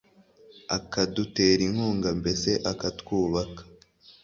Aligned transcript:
akadutera 0.77 1.61
inkunga, 1.67 2.09
mbese 2.19 2.49
'akatwubaka 2.63 3.61